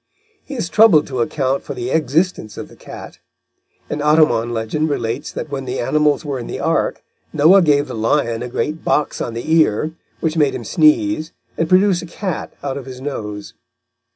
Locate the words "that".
5.31-5.51